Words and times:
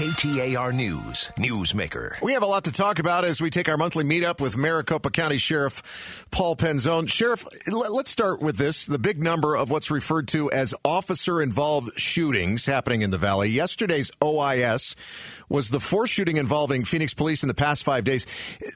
KTAR 0.00 0.72
News, 0.72 1.30
Newsmaker. 1.36 2.18
We 2.22 2.32
have 2.32 2.42
a 2.42 2.46
lot 2.46 2.64
to 2.64 2.72
talk 2.72 2.98
about 2.98 3.26
as 3.26 3.42
we 3.42 3.50
take 3.50 3.68
our 3.68 3.76
monthly 3.76 4.02
meetup 4.02 4.40
with 4.40 4.56
Maricopa 4.56 5.10
County 5.10 5.36
Sheriff 5.36 6.26
Paul 6.30 6.56
Penzone. 6.56 7.06
Sheriff, 7.06 7.46
let's 7.68 8.10
start 8.10 8.40
with 8.40 8.56
this 8.56 8.86
the 8.86 8.98
big 8.98 9.22
number 9.22 9.54
of 9.54 9.70
what's 9.70 9.90
referred 9.90 10.26
to 10.28 10.50
as 10.52 10.72
officer 10.86 11.42
involved 11.42 12.00
shootings 12.00 12.64
happening 12.64 13.02
in 13.02 13.10
the 13.10 13.18
Valley. 13.18 13.50
Yesterday's 13.50 14.10
OIS 14.22 14.96
was 15.50 15.68
the 15.68 15.80
fourth 15.80 16.08
shooting 16.08 16.38
involving 16.38 16.86
Phoenix 16.86 17.12
police 17.12 17.42
in 17.42 17.48
the 17.48 17.54
past 17.54 17.84
five 17.84 18.04
days. 18.04 18.26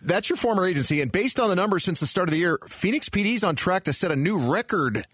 That's 0.03 0.29
your 0.29 0.37
former 0.37 0.67
agency, 0.67 1.01
and 1.01 1.11
based 1.11 1.41
on 1.41 1.49
the 1.49 1.57
numbers 1.57 1.85
since 1.85 2.01
the 2.01 2.07
start 2.07 2.29
of 2.29 2.35
the 2.35 2.41
year, 2.41 2.59
Phoenix 2.69 3.09
PD's 3.09 3.43
on 3.43 3.55
track 3.57 3.85
to 3.85 3.95
set 3.95 4.11
a 4.11 4.17
new 4.17 4.37
record 4.37 5.07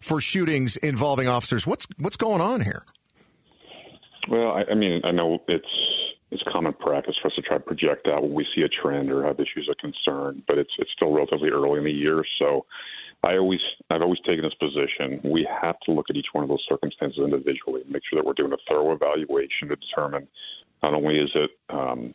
for 0.00 0.18
shootings 0.18 0.78
involving 0.78 1.28
officers. 1.28 1.66
What's 1.66 1.86
what's 1.98 2.16
going 2.16 2.40
on 2.40 2.62
here? 2.62 2.86
Well, 4.28 4.52
I, 4.52 4.64
I 4.72 4.74
mean, 4.74 5.00
I 5.04 5.10
know 5.10 5.38
it's 5.48 5.66
it's 6.30 6.42
common 6.52 6.74
practice 6.74 7.14
for 7.22 7.28
us 7.28 7.34
to 7.36 7.42
try 7.42 7.56
to 7.56 7.62
project 7.62 8.06
out 8.06 8.22
when 8.22 8.34
we 8.34 8.46
see 8.54 8.62
a 8.62 8.68
trend 8.68 9.10
or 9.10 9.24
have 9.24 9.40
issues 9.40 9.68
of 9.70 9.76
concern, 9.78 10.42
but 10.46 10.58
it's 10.58 10.72
it's 10.78 10.90
still 10.94 11.12
relatively 11.12 11.48
early 11.50 11.78
in 11.78 11.84
the 11.84 11.90
year, 11.90 12.24
so 12.38 12.66
I 13.24 13.36
always 13.36 13.60
I've 13.90 14.02
always 14.02 14.20
taken 14.26 14.42
this 14.42 14.54
position. 14.54 15.20
We 15.24 15.48
have 15.62 15.80
to 15.80 15.92
look 15.92 16.06
at 16.10 16.16
each 16.16 16.28
one 16.32 16.44
of 16.44 16.48
those 16.48 16.64
circumstances 16.68 17.18
individually 17.18 17.82
and 17.82 17.90
make 17.90 18.02
sure 18.08 18.20
that 18.20 18.26
we're 18.26 18.34
doing 18.34 18.52
a 18.52 18.56
thorough 18.68 18.92
evaluation 18.92 19.68
to 19.68 19.76
determine 19.76 20.28
not 20.82 20.94
only 20.94 21.18
is 21.18 21.30
it 21.34 21.50
um, 21.70 22.14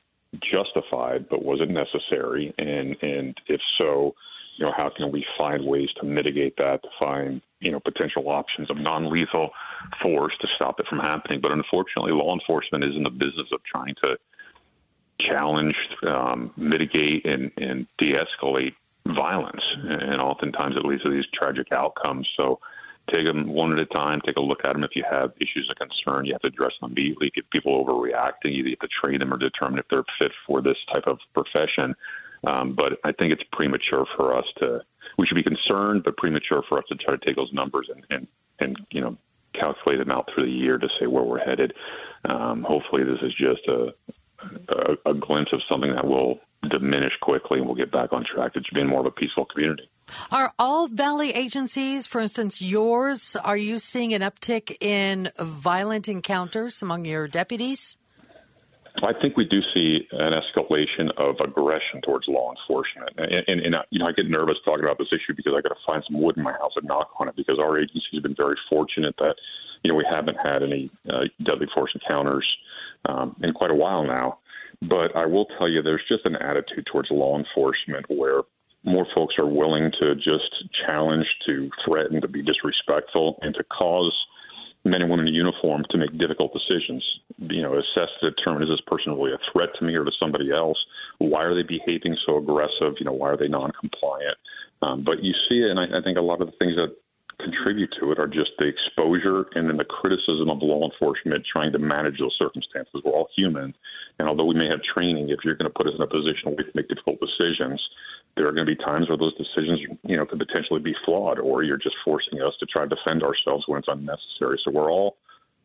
justified, 0.51 1.27
but 1.29 1.43
was 1.43 1.59
it 1.61 1.69
necessary, 1.69 2.53
and 2.57 2.95
and 3.01 3.35
if 3.47 3.59
so, 3.77 4.15
you 4.57 4.65
know, 4.65 4.71
how 4.75 4.89
can 4.95 5.11
we 5.11 5.25
find 5.37 5.65
ways 5.65 5.89
to 5.99 6.05
mitigate 6.05 6.55
that, 6.57 6.81
to 6.83 6.89
find, 6.99 7.41
you 7.59 7.71
know, 7.71 7.79
potential 7.79 8.29
options 8.29 8.69
of 8.69 8.77
non 8.77 9.11
lethal 9.11 9.49
force 10.01 10.33
to 10.41 10.47
stop 10.55 10.79
it 10.79 10.87
from 10.87 10.99
happening. 10.99 11.39
But 11.41 11.51
unfortunately, 11.51 12.11
law 12.11 12.33
enforcement 12.33 12.83
is 12.83 12.95
in 12.95 13.03
the 13.03 13.09
business 13.09 13.47
of 13.51 13.61
trying 13.63 13.95
to 14.03 14.17
challenge, 15.19 15.75
um, 16.07 16.51
mitigate, 16.57 17.25
and, 17.25 17.51
and 17.57 17.87
de 17.97 18.13
escalate 18.13 18.73
violence. 19.07 19.61
And 19.83 20.21
oftentimes 20.21 20.75
it 20.75 20.85
leads 20.85 21.03
to 21.03 21.11
these 21.11 21.25
tragic 21.33 21.71
outcomes. 21.71 22.27
So 22.37 22.59
take 23.11 23.25
them 23.25 23.49
one 23.49 23.73
at 23.73 23.79
a 23.79 23.85
time, 23.85 24.21
take 24.25 24.37
a 24.37 24.41
look 24.41 24.63
at 24.63 24.73
them. 24.73 24.83
If 24.83 24.95
you 24.95 25.03
have 25.09 25.31
issues 25.37 25.69
of 25.69 25.77
concern, 25.77 26.25
you 26.25 26.33
have 26.33 26.41
to 26.41 26.47
address 26.47 26.71
them 26.79 26.91
immediately. 26.91 27.31
Get 27.35 27.49
people 27.51 27.83
overreacting, 27.83 28.55
you 28.55 28.63
have 28.69 28.79
to 28.79 28.87
train 29.01 29.19
them 29.19 29.33
or 29.33 29.37
determine 29.37 29.79
if 29.79 29.85
they're 29.89 30.05
fit 30.19 30.31
for 30.47 30.61
this 30.61 30.77
type 30.91 31.03
of 31.07 31.19
profession. 31.33 31.95
Um, 32.45 32.75
but 32.75 32.99
I 33.03 33.11
think 33.13 33.31
it's 33.31 33.43
premature 33.51 34.05
for 34.15 34.37
us 34.37 34.45
to. 34.59 34.81
We 35.17 35.27
should 35.27 35.35
be 35.35 35.43
concerned, 35.43 36.03
but 36.03 36.17
premature 36.17 36.63
for 36.67 36.77
us 36.77 36.85
to 36.89 36.95
try 36.95 37.15
to 37.15 37.25
take 37.25 37.35
those 37.35 37.53
numbers 37.53 37.89
and 37.93 38.05
and, 38.09 38.27
and 38.59 38.77
you 38.91 38.99
know 38.99 39.17
calculate 39.93 40.07
them 40.07 40.15
out 40.15 40.29
through 40.33 40.45
the 40.45 40.51
year 40.51 40.77
to 40.77 40.87
say 40.99 41.07
where 41.07 41.23
we're 41.23 41.43
headed. 41.43 41.73
Um, 42.25 42.65
hopefully, 42.67 43.03
this 43.03 43.19
is 43.21 43.33
just 43.33 43.67
a, 43.67 43.93
a 44.69 45.11
a 45.11 45.13
glimpse 45.13 45.51
of 45.53 45.61
something 45.69 45.93
that 45.93 46.05
will 46.05 46.39
diminish 46.69 47.11
quickly 47.21 47.59
and 47.59 47.67
we'll 47.67 47.75
get 47.75 47.91
back 47.91 48.13
on 48.13 48.23
track 48.23 48.53
to 48.53 48.61
being 48.73 48.87
more 48.87 49.01
of 49.01 49.05
a 49.05 49.11
peaceful 49.11 49.45
community. 49.45 49.89
Are 50.31 50.53
all 50.57 50.87
Valley 50.87 51.31
agencies, 51.31 52.07
for 52.07 52.21
instance, 52.21 52.61
yours, 52.61 53.35
are 53.43 53.57
you 53.57 53.79
seeing 53.79 54.13
an 54.13 54.21
uptick 54.21 54.75
in 54.79 55.29
violent 55.39 56.07
encounters 56.07 56.81
among 56.81 57.03
your 57.03 57.27
deputies? 57.27 57.97
I 59.01 59.11
think 59.21 59.35
we 59.35 59.45
do 59.45 59.59
see 59.73 60.07
an 60.11 60.33
escalation 60.33 61.09
of 61.17 61.35
aggression 61.43 62.01
towards 62.03 62.27
law 62.27 62.53
enforcement, 62.53 63.09
and, 63.17 63.43
and, 63.47 63.61
and 63.61 63.75
you 63.89 63.99
know 63.99 64.05
I 64.05 64.11
get 64.11 64.29
nervous 64.29 64.57
talking 64.63 64.83
about 64.85 64.99
this 64.99 65.07
issue 65.11 65.33
because 65.35 65.53
I 65.57 65.61
got 65.61 65.69
to 65.69 65.81
find 65.85 66.03
some 66.07 66.21
wood 66.21 66.37
in 66.37 66.43
my 66.43 66.53
house 66.53 66.73
and 66.75 66.87
knock 66.87 67.09
on 67.19 67.27
it 67.27 67.35
because 67.35 67.57
our 67.59 67.79
agency 67.79 68.05
has 68.13 68.21
been 68.21 68.35
very 68.35 68.55
fortunate 68.69 69.15
that 69.17 69.35
you 69.83 69.91
know 69.91 69.95
we 69.95 70.05
haven't 70.09 70.37
had 70.43 70.63
any 70.63 70.89
uh, 71.09 71.25
deadly 71.45 71.67
force 71.73 71.91
encounters 71.93 72.45
um, 73.05 73.35
in 73.43 73.53
quite 73.53 73.71
a 73.71 73.75
while 73.75 74.05
now. 74.05 74.39
But 74.81 75.15
I 75.15 75.25
will 75.25 75.45
tell 75.57 75.69
you, 75.69 75.81
there's 75.81 76.03
just 76.09 76.25
an 76.25 76.35
attitude 76.35 76.87
towards 76.91 77.09
law 77.11 77.37
enforcement 77.37 78.05
where 78.09 78.41
more 78.83 79.05
folks 79.15 79.35
are 79.37 79.47
willing 79.47 79.91
to 79.99 80.15
just 80.15 80.51
challenge, 80.85 81.25
to 81.45 81.69
threaten, 81.85 82.19
to 82.21 82.27
be 82.27 82.43
disrespectful, 82.43 83.39
and 83.41 83.55
to 83.55 83.63
cause 83.63 84.13
men 84.83 85.01
and 85.01 85.09
women 85.09 85.27
in 85.27 85.33
uniform 85.33 85.85
to 85.89 85.97
make 85.97 86.17
difficult 86.17 86.51
decisions. 86.51 87.03
You 87.37 87.61
know, 87.61 87.73
assess 87.73 88.09
to 88.19 88.31
determine 88.31 88.63
is 88.63 88.69
this 88.69 88.81
person 88.85 89.13
really 89.13 89.31
a 89.31 89.51
threat 89.51 89.69
to 89.79 89.85
me 89.85 89.95
or 89.95 90.03
to 90.03 90.11
somebody 90.19 90.51
else? 90.51 90.77
Why 91.19 91.43
are 91.43 91.55
they 91.55 91.63
behaving 91.63 92.17
so 92.25 92.37
aggressive? 92.37 92.99
You 92.99 93.05
know, 93.05 93.13
why 93.13 93.29
are 93.29 93.37
they 93.37 93.47
non-compliant? 93.47 94.37
Um, 94.81 95.03
but 95.05 95.23
you 95.23 95.31
see 95.47 95.63
it, 95.63 95.71
and 95.71 95.79
I, 95.79 95.99
I 95.99 96.01
think 96.03 96.17
a 96.17 96.21
lot 96.21 96.41
of 96.41 96.47
the 96.47 96.57
things 96.59 96.75
that 96.75 96.93
contribute 97.43 97.93
to 97.99 98.11
it 98.11 98.19
are 98.19 98.27
just 98.27 98.51
the 98.57 98.65
exposure 98.65 99.45
and 99.55 99.69
then 99.69 99.77
the 99.77 99.85
criticism 99.85 100.49
of 100.49 100.61
law 100.61 100.89
enforcement 100.89 101.45
trying 101.51 101.71
to 101.71 101.79
manage 101.79 102.19
those 102.19 102.35
circumstances. 102.39 103.01
We're 103.03 103.11
all 103.11 103.29
human, 103.35 103.73
and 104.19 104.27
although 104.27 104.45
we 104.45 104.55
may 104.55 104.67
have 104.69 104.81
training, 104.81 105.29
if 105.29 105.39
you're 105.43 105.55
going 105.55 105.69
to 105.69 105.77
put 105.77 105.87
us 105.87 105.93
in 105.95 106.01
a 106.01 106.07
position 106.07 106.51
where 106.51 106.55
we 106.55 106.63
can 106.63 106.73
make 106.75 106.89
difficult 106.89 107.19
decisions, 107.19 107.81
there 108.35 108.47
are 108.47 108.51
going 108.51 108.65
to 108.65 108.75
be 108.75 108.83
times 108.83 109.09
where 109.09 109.17
those 109.17 109.35
decisions, 109.37 109.79
you 110.03 110.17
know, 110.17 110.25
could 110.25 110.39
potentially 110.39 110.79
be 110.79 110.95
flawed, 111.05 111.39
or 111.39 111.63
you're 111.63 111.77
just 111.77 111.95
forcing 112.03 112.41
us 112.41 112.53
to 112.59 112.65
try 112.65 112.83
to 112.83 112.95
defend 112.95 113.23
ourselves 113.23 113.65
when 113.67 113.79
it's 113.79 113.87
unnecessary. 113.87 114.59
So 114.63 114.71
we're 114.71 114.91
all 114.91 115.17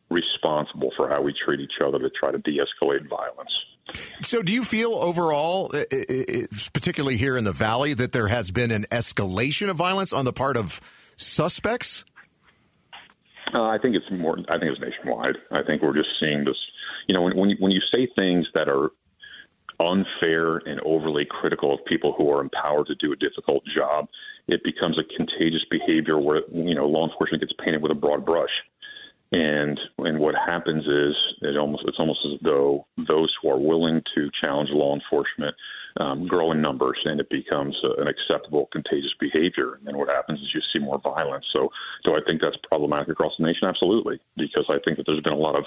responsible 0.09 0.91
for 0.97 1.09
how 1.09 1.21
we 1.21 1.33
treat 1.33 1.59
each 1.59 1.81
other 1.85 1.99
to 1.99 2.09
try 2.09 2.31
to 2.31 2.39
de-escalate 2.39 3.07
violence. 3.07 3.51
So, 4.21 4.43
do 4.43 4.53
you 4.53 4.63
feel 4.63 4.93
overall, 4.93 5.71
uh, 5.73 5.79
uh, 5.91 5.97
uh, 5.97 6.45
particularly 6.73 7.17
here 7.17 7.35
in 7.35 7.43
the 7.43 7.51
valley, 7.51 7.95
that 7.95 8.11
there 8.11 8.27
has 8.27 8.51
been 8.51 8.69
an 8.69 8.85
escalation 8.91 9.69
of 9.69 9.77
violence 9.77 10.13
on 10.13 10.25
the 10.25 10.33
part 10.33 10.57
of 10.57 10.79
suspects? 11.19 12.05
Uh, 13.53 13.63
I 13.63 13.77
think 13.81 13.95
it's 13.95 14.05
more. 14.11 14.37
I 14.49 14.59
think 14.59 14.71
it's 14.71 14.81
nationwide. 14.81 15.37
I 15.51 15.63
think 15.63 15.81
we're 15.81 15.95
just 15.95 16.09
seeing 16.19 16.45
this. 16.45 16.57
You 17.07 17.15
know, 17.15 17.21
when 17.21 17.37
when 17.37 17.49
you, 17.49 17.57
when 17.59 17.71
you 17.71 17.81
say 17.91 18.07
things 18.15 18.47
that 18.53 18.69
are 18.69 18.91
unfair 19.79 20.57
and 20.57 20.79
overly 20.81 21.25
critical 21.25 21.73
of 21.73 21.85
people 21.85 22.13
who 22.17 22.29
are 22.29 22.41
empowered 22.41 22.87
to 22.87 22.95
do 22.95 23.13
a 23.13 23.15
difficult 23.15 23.63
job, 23.75 24.07
it 24.47 24.63
becomes 24.63 24.99
a 24.99 25.15
contagious 25.15 25.65
behavior 25.71 26.19
where 26.19 26.41
you 26.51 26.75
know 26.75 26.87
law 26.87 27.07
enforcement 27.09 27.41
gets 27.41 27.53
painted 27.63 27.81
with 27.81 27.91
a 27.91 27.95
broad 27.95 28.25
brush. 28.25 28.53
And 29.31 29.79
and 29.99 30.19
what 30.19 30.35
happens 30.35 30.85
is 30.85 31.15
it 31.41 31.57
almost 31.57 31.83
it's 31.87 31.99
almost 31.99 32.19
as 32.25 32.39
though 32.43 32.85
those 33.07 33.33
who 33.41 33.49
are 33.49 33.59
willing 33.59 34.01
to 34.15 34.29
challenge 34.41 34.69
law 34.71 34.93
enforcement 34.93 35.55
um, 35.99 36.27
grow 36.27 36.51
in 36.51 36.61
numbers, 36.61 36.97
and 37.05 37.19
it 37.19 37.29
becomes 37.29 37.75
an 37.97 38.07
acceptable 38.07 38.69
contagious 38.71 39.13
behavior. 39.19 39.75
And 39.75 39.85
then 39.85 39.97
what 39.97 40.07
happens 40.07 40.39
is 40.39 40.47
you 40.53 40.61
see 40.71 40.79
more 40.79 40.99
violence. 40.99 41.45
So, 41.51 41.69
do 42.05 42.15
I 42.15 42.19
think 42.25 42.41
that's 42.41 42.55
problematic 42.67 43.09
across 43.09 43.33
the 43.37 43.45
nation? 43.45 43.67
Absolutely, 43.67 44.19
because 44.37 44.65
I 44.69 44.79
think 44.83 44.97
that 44.97 45.05
there's 45.05 45.21
been 45.21 45.33
a 45.33 45.37
lot 45.37 45.55
of 45.55 45.65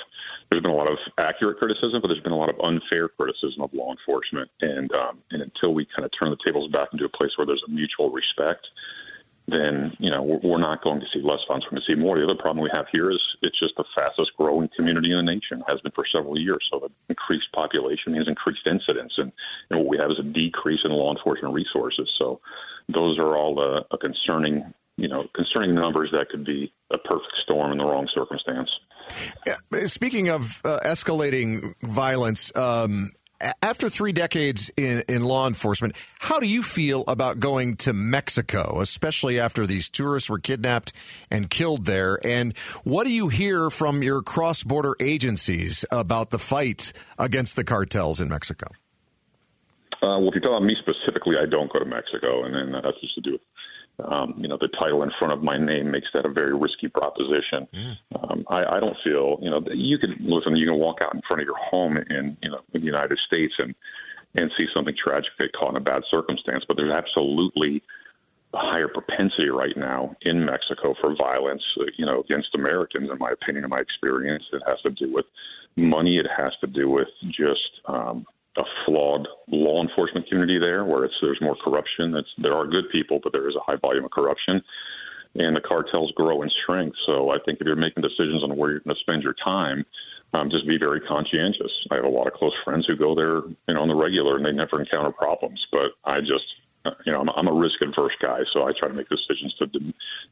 there's 0.51 0.63
been 0.63 0.73
a 0.73 0.77
lot 0.77 0.91
of 0.91 0.99
accurate 1.19 1.59
criticism, 1.59 2.01
but 2.01 2.09
there's 2.09 2.25
been 2.25 2.33
a 2.33 2.39
lot 2.39 2.51
of 2.51 2.59
unfair 2.61 3.09
criticism 3.09 3.63
of 3.63 3.73
law 3.75 3.93
enforcement. 3.93 4.51
And 4.61 4.91
um, 4.93 5.19
and 5.31 5.43
until 5.43 5.75
we 5.75 5.87
kind 5.95 6.05
of 6.05 6.11
turn 6.19 6.31
the 6.31 6.41
tables 6.45 6.71
back 6.73 6.89
into 6.93 7.05
a 7.05 7.13
place 7.13 7.31
where 7.37 7.47
there's 7.47 7.63
a 7.69 7.71
mutual 7.71 8.11
respect, 8.11 8.67
then 9.49 9.93
you 9.99 10.11
know 10.11 10.41
we're 10.43 10.61
not 10.61 10.83
going 10.83 11.01
to 11.01 11.07
see 11.13 11.21
less 11.23 11.41
funds. 11.49 11.65
We're 11.67 11.79
going 11.79 11.83
to 11.87 11.93
see 11.95 12.01
more. 12.01 12.19
The 12.19 12.25
other 12.25 12.41
problem 12.41 12.63
we 12.63 12.71
have 12.73 12.87
here 12.93 13.11
is 13.11 13.21
it's 13.43 13.59
just 13.59 13.75
the 13.77 13.85
fastest 13.95 14.31
growing 14.37 14.69
community 14.77 15.11
in 15.11 15.19
the 15.19 15.33
nation 15.33 15.63
has 15.67 15.81
been 15.81 15.93
for 15.93 16.05
several 16.07 16.39
years. 16.39 16.63
So 16.71 16.79
the 16.79 16.91
increased 17.09 17.51
population 17.53 18.13
means 18.13 18.29
increased 18.29 18.67
incidents, 18.67 19.15
and, 19.19 19.33
and 19.71 19.81
what 19.81 19.89
we 19.89 19.99
have 19.99 20.11
is 20.11 20.19
a 20.21 20.27
decrease 20.27 20.81
in 20.85 20.93
law 20.93 21.15
enforcement 21.15 21.55
resources. 21.55 22.11
So 22.19 22.41
those 22.89 23.19
are 23.19 23.37
all 23.37 23.59
a, 23.61 23.95
a 23.95 23.99
concerning 23.99 24.73
you 24.97 25.09
know, 25.09 25.25
concerning 25.35 25.75
numbers 25.75 26.11
that 26.13 26.29
could 26.29 26.45
be 26.45 26.73
a 26.93 26.99
perfect 26.99 27.33
storm 27.43 27.73
in 27.73 27.79
the 27.79 27.85
wrong 27.85 28.09
circumstance. 28.15 28.69
Speaking 29.91 30.29
of 30.29 30.61
uh, 30.65 30.81
escalating 30.85 31.75
violence, 31.83 32.55
um, 32.57 33.11
after 33.63 33.89
three 33.89 34.13
decades 34.13 34.71
in, 34.77 35.03
in 35.09 35.25
law 35.25 35.47
enforcement, 35.47 35.95
how 36.21 36.41
do 36.41 36.47
you 36.47 36.63
feel 36.63 37.05
about 37.09 37.41
going 37.41 37.77
to 37.77 37.93
Mexico, 37.93 38.81
especially 38.81 39.39
after 39.41 39.67
these 39.67 39.89
tourists 39.89 40.31
were 40.31 40.39
kidnapped 40.39 40.93
and 41.31 41.51
killed 41.51 41.85
there? 41.85 42.19
And 42.25 42.57
what 42.85 43.05
do 43.05 43.13
you 43.13 43.29
hear 43.29 43.71
from 43.71 44.03
your 44.03 44.23
cross 44.23 44.63
border 44.63 44.95
agencies 45.01 45.85
about 45.91 46.31
the 46.31 46.39
fight 46.39 46.93
against 47.19 47.57
the 47.57 47.65
cartels 47.65 48.21
in 48.21 48.29
Mexico? 48.29 48.69
Uh, 50.03 50.19
well, 50.19 50.29
if 50.29 50.35
you're 50.35 50.41
talking 50.41 50.57
about 50.57 50.65
me 50.65 50.77
specifically, 50.81 51.12
I 51.27 51.47
don't 51.47 51.73
go 51.73 51.79
to 51.79 51.85
Mexico, 51.85 52.45
and 52.45 52.55
then 52.55 52.73
that 52.73 52.85
has 52.85 52.95
just 53.01 53.15
to 53.15 53.21
do 53.21 53.33
with 53.33 53.41
um, 53.99 54.35
you 54.39 54.49
know, 54.49 54.57
the 54.61 54.69
title 54.69 55.03
in 55.03 55.11
front 55.19 55.33
of 55.33 55.43
my 55.43 55.59
name 55.59 55.91
makes 55.91 56.09
that 56.15 56.25
a 56.25 56.29
very 56.29 56.55
risky 56.57 56.89
proposition. 56.89 57.69
Mm. 57.73 57.97
Um, 58.17 58.45
I, 58.49 58.65
I 58.65 58.81
don't 58.81 58.97
feel, 59.05 59.39
you 59.41 59.51
know, 59.51 59.61
you 59.73 59.99
can 59.99 60.17
listen. 60.21 60.57
You 60.57 60.67
can 60.67 60.79
walk 60.79 60.99
out 61.03 61.15
in 61.15 61.21
front 61.27 61.43
of 61.43 61.47
your 61.47 61.59
home 61.59 61.97
in, 61.97 62.37
you 62.43 62.51
know, 62.51 62.61
in 62.73 62.81
the 62.81 62.87
United 62.87 63.19
States 63.27 63.55
and 63.59 63.75
and 64.35 64.51
see 64.57 64.67
something 64.75 64.95
tragic 64.97 65.31
get 65.39 65.53
caught 65.53 65.71
in 65.71 65.77
a 65.77 65.81
bad 65.81 66.03
circumstance, 66.11 66.65
but 66.67 66.79
there's 66.79 66.93
absolutely 66.93 67.83
a 68.55 68.59
higher 68.59 68.89
propensity 68.89 69.51
right 69.51 69.77
now 69.77 70.17
in 70.23 70.47
Mexico 70.47 70.95
for 71.01 71.15
violence, 71.15 71.63
uh, 71.79 71.85
you 71.99 72.07
know, 72.07 72.21
against 72.21 72.55
Americans. 72.55 73.11
In 73.11 73.19
my 73.19 73.31
opinion, 73.31 73.65
in 73.65 73.71
my 73.71 73.81
experience, 73.81 74.45
it 74.53 74.63
has 74.67 74.81
to 74.83 74.91
do 74.91 75.13
with 75.13 75.27
money. 75.77 76.17
It 76.17 76.27
has 76.35 76.53
to 76.63 76.67
do 76.67 76.89
with 76.89 77.09
just 77.27 77.81
um, 77.87 78.27
community 80.33 80.59
there, 80.59 80.85
where 80.85 81.05
it's 81.05 81.15
there's 81.21 81.41
more 81.43 81.57
corruption. 81.63 82.17
It's, 82.17 82.29
there 82.39 82.55
are 82.55 82.67
good 82.67 82.89
people, 82.91 83.21
but 83.23 83.33
there 83.33 83.49
is 83.49 83.57
a 83.57 83.61
high 83.61 83.77
volume 83.77 84.05
of 84.05 84.11
corruption, 84.11 84.63
and 85.35 85.55
the 85.55 85.61
cartels 85.61 86.13
grow 86.17 86.41
in 86.43 86.51
strength. 86.63 86.97
So 87.07 87.31
I 87.31 87.39
think 87.45 87.61
if 87.61 87.67
you're 87.67 87.77
making 87.77 88.03
decisions 88.03 88.43
on 88.43 88.57
where 88.57 88.71
you're 88.71 88.81
going 88.81 88.97
to 88.97 89.01
spend 89.01 89.23
your 89.23 89.37
time, 89.45 89.85
um, 90.35 90.49
just 90.51 90.67
be 90.67 90.79
very 90.79 91.01
conscientious. 91.01 91.73
I 91.91 91.97
have 91.97 92.05
a 92.05 92.09
lot 92.09 92.27
of 92.27 92.33
close 92.33 92.57
friends 92.65 92.87
who 92.87 92.97
go 92.97 93.15
there, 93.15 93.43
you 93.69 93.75
know, 93.75 93.83
on 93.83 93.89
the 93.89 93.95
regular, 93.95 94.37
and 94.37 94.45
they 94.47 94.53
never 94.53 94.81
encounter 94.81 95.13
problems. 95.13 95.61
But 95.71 95.93
I 96.05 96.21
just, 96.21 96.49
uh, 96.87 96.97
you 97.05 97.13
know, 97.13 97.21
I'm, 97.21 97.29
I'm 97.29 97.49
a 97.49 97.53
risk 97.53 97.77
adverse 97.83 98.17
guy, 98.21 98.41
so 98.53 98.65
I 98.65 98.73
try 98.79 98.89
to 98.89 98.95
make 98.95 99.09
decisions 99.09 99.55
to 99.59 99.67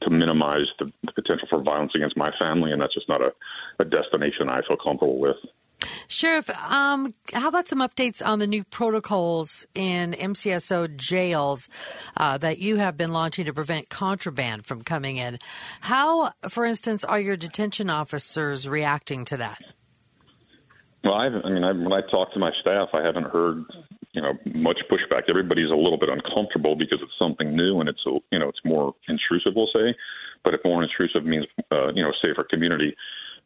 to 0.04 0.10
minimize 0.10 0.68
the, 0.78 0.90
the 1.04 1.12
potential 1.12 1.46
for 1.50 1.62
violence 1.62 1.92
against 1.94 2.16
my 2.16 2.30
family, 2.38 2.72
and 2.72 2.80
that's 2.80 2.94
just 2.94 3.08
not 3.08 3.20
a, 3.20 3.30
a 3.78 3.84
destination 3.84 4.48
I 4.48 4.62
feel 4.66 4.78
comfortable 4.82 5.20
with. 5.20 5.36
Sheriff, 6.10 6.50
um, 6.50 7.14
how 7.32 7.46
about 7.46 7.68
some 7.68 7.78
updates 7.78 8.20
on 8.20 8.40
the 8.40 8.46
new 8.48 8.64
protocols 8.64 9.64
in 9.76 10.10
MCSO 10.12 10.96
jails 10.96 11.68
uh, 12.16 12.36
that 12.38 12.58
you 12.58 12.78
have 12.78 12.96
been 12.96 13.12
launching 13.12 13.44
to 13.44 13.54
prevent 13.54 13.90
contraband 13.90 14.66
from 14.66 14.82
coming 14.82 15.18
in? 15.18 15.38
How, 15.82 16.32
for 16.48 16.64
instance, 16.64 17.04
are 17.04 17.20
your 17.20 17.36
detention 17.36 17.88
officers 17.88 18.68
reacting 18.68 19.24
to 19.26 19.36
that? 19.36 19.62
Well, 21.04 21.14
I've, 21.14 21.44
I 21.44 21.48
mean, 21.48 21.62
I, 21.62 21.70
when 21.70 21.92
I 21.92 22.00
talk 22.10 22.32
to 22.32 22.40
my 22.40 22.50
staff, 22.60 22.88
I 22.92 23.06
haven't 23.06 23.28
heard, 23.28 23.62
you 24.10 24.20
know, 24.20 24.32
much 24.52 24.80
pushback. 24.90 25.28
Everybody's 25.28 25.70
a 25.70 25.76
little 25.76 25.98
bit 25.98 26.08
uncomfortable 26.08 26.74
because 26.74 26.98
it's 27.02 27.12
something 27.20 27.54
new 27.54 27.78
and 27.78 27.88
it's, 27.88 28.02
you 28.04 28.38
know, 28.40 28.48
it's 28.48 28.64
more 28.64 28.96
intrusive, 29.08 29.52
we'll 29.54 29.70
say. 29.72 29.94
But 30.42 30.54
if 30.54 30.60
more 30.64 30.82
intrusive 30.82 31.24
means, 31.24 31.46
uh, 31.70 31.92
you 31.94 32.02
know, 32.02 32.10
safer 32.20 32.42
community, 32.42 32.96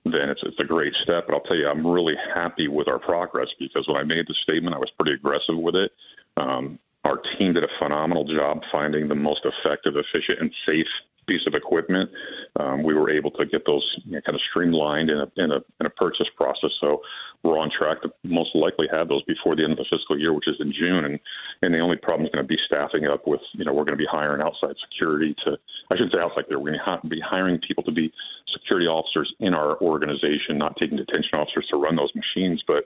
then 0.05 0.29
it's, 0.29 0.41
it's 0.45 0.61
a 0.61 0.65
great 0.65 0.93
step. 1.03 1.25
But 1.27 1.35
I'll 1.35 1.41
tell 1.41 1.57
you, 1.57 1.69
I'm 1.69 1.87
really 1.87 2.15
happy 2.35 2.69
with 2.69 2.89
our 2.89 2.99
progress 2.99 3.49
because 3.59 3.87
when 3.89 3.97
I 3.97 4.05
made 4.05 4.27
the 4.27 4.35
statement, 4.43 4.75
I 4.75 4.79
was 4.79 4.91
pretty 4.99 5.15
aggressive 5.15 5.57
with 5.57 5.75
it. 5.75 5.93
Um, 6.37 6.79
our 7.05 7.21
team 7.39 7.53
did 7.53 7.65
a 7.65 7.79
phenomenal 7.79 8.25
job 8.25 8.61
finding 8.73 9.09
the 9.09 9.15
most 9.15 9.41
effective, 9.45 9.95
efficient, 9.97 10.41
and 10.41 10.51
safe 10.67 10.87
piece 11.27 11.47
of 11.47 11.55
equipment. 11.55 12.11
Um, 12.59 12.83
we 12.83 12.95
were 12.95 13.11
able 13.11 13.31
to 13.33 13.47
get 13.47 13.67
those 13.67 13.85
you 14.05 14.13
know, 14.13 14.21
kind 14.23 14.35
of 14.35 14.41
streamlined 14.51 15.11
in 15.11 15.19
a, 15.19 15.29
in 15.37 15.51
a 15.51 15.61
in 15.81 15.87
a 15.87 15.91
purchase 15.91 16.29
process. 16.37 16.71
So 16.81 17.03
we're 17.43 17.59
on 17.59 17.71
track 17.71 18.03
to 18.03 18.13
most 18.25 18.51
likely 18.55 18.87
have 18.91 19.09
those 19.09 19.23
before 19.25 19.57
the 19.57 19.65
end 19.65 19.73
of 19.73 19.79
the 19.79 19.87
fiscal 19.91 20.19
year, 20.19 20.33
which 20.33 20.49
is 20.49 20.57
in 20.61 20.73
June. 20.73 21.05
And 21.05 21.21
and 21.63 21.75
the 21.75 21.81
only 21.81 21.97
problem 21.97 22.27
is 22.27 22.33
going 22.33 22.45
to 22.45 22.49
be 22.49 22.59
staffing 22.67 23.07
up 23.07 23.27
with 23.27 23.41
you 23.53 23.65
know 23.65 23.73
we're 23.73 23.85
going 23.85 23.99
to 23.99 24.03
be 24.03 24.11
hiring 24.11 24.43
outside 24.43 24.75
security 24.91 25.35
to 25.45 25.57
I 25.91 25.97
shouldn't 25.97 26.13
say 26.13 26.21
outside 26.21 26.45
there 26.49 26.59
we're 26.59 26.73
going 26.73 26.81
to 26.81 27.09
be 27.09 27.21
hiring 27.21 27.59
people 27.67 27.85
to 27.85 27.93
be 27.93 28.13
security 28.53 28.87
officers 28.87 29.33
in 29.41 29.53
our 29.55 29.81
organization, 29.81 30.59
not 30.59 30.77
taking 30.77 30.97
detention 30.97 31.35
officers 31.35 31.67
to 31.71 31.77
run 31.77 31.97
those 31.97 32.13
machines, 32.15 32.63
but 32.67 32.85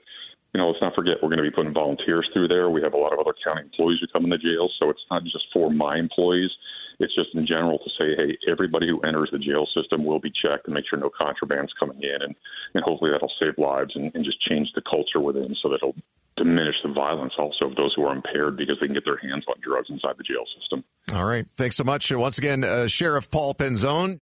you 0.53 0.59
know, 0.59 0.69
let's 0.69 0.81
not 0.81 0.95
forget 0.95 1.21
we're 1.21 1.29
going 1.29 1.43
to 1.43 1.49
be 1.49 1.53
putting 1.53 1.73
volunteers 1.73 2.27
through 2.33 2.47
there. 2.47 2.69
We 2.69 2.81
have 2.81 2.93
a 2.93 2.97
lot 2.97 3.13
of 3.13 3.19
other 3.19 3.35
county 3.43 3.61
employees 3.61 3.99
who 4.01 4.07
come 4.07 4.23
in 4.23 4.31
the 4.31 4.37
jail, 4.37 4.69
so 4.79 4.89
it's 4.89 5.05
not 5.11 5.23
just 5.23 5.45
for 5.53 5.69
my 5.69 5.97
employees. 5.97 6.49
It's 6.99 7.15
just 7.15 7.33
in 7.33 7.47
general 7.47 7.79
to 7.79 7.89
say, 7.97 8.15
hey, 8.15 8.37
everybody 8.51 8.87
who 8.87 8.99
enters 9.01 9.29
the 9.31 9.39
jail 9.39 9.65
system 9.73 10.03
will 10.03 10.19
be 10.19 10.31
checked 10.31 10.65
and 10.65 10.73
make 10.73 10.85
sure 10.89 10.99
no 10.99 11.09
contraband's 11.09 11.73
coming 11.79 11.99
in, 12.01 12.21
and, 12.21 12.35
and 12.73 12.83
hopefully 12.83 13.11
that'll 13.11 13.31
save 13.39 13.57
lives 13.57 13.95
and, 13.95 14.11
and 14.13 14.25
just 14.25 14.41
change 14.41 14.67
the 14.75 14.81
culture 14.81 15.19
within 15.19 15.55
so 15.61 15.69
that 15.69 15.75
it'll 15.75 15.95
diminish 16.35 16.75
the 16.83 16.91
violence 16.91 17.33
also 17.37 17.65
of 17.65 17.75
those 17.75 17.93
who 17.95 18.03
are 18.03 18.15
impaired 18.15 18.57
because 18.57 18.77
they 18.79 18.87
can 18.87 18.93
get 18.93 19.05
their 19.05 19.17
hands 19.17 19.43
on 19.47 19.55
drugs 19.61 19.89
inside 19.89 20.15
the 20.17 20.23
jail 20.23 20.43
system. 20.59 20.83
All 21.13 21.25
right. 21.25 21.45
Thanks 21.55 21.75
so 21.75 21.83
much. 21.83 22.11
Once 22.11 22.37
again, 22.37 22.63
uh, 22.63 22.87
Sheriff 22.87 23.29
Paul 23.29 23.53
Penzone. 23.53 24.19